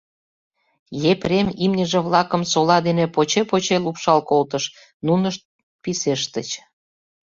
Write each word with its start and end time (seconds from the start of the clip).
Епрем 1.11 1.47
имньыже-влакым 1.65 2.43
сола 2.51 2.77
дене 2.87 3.05
поче-поче 3.15 3.77
лупшал 3.85 4.19
колтыш, 4.29 4.63
нунышт 5.05 5.41
писештыч. 5.83 6.49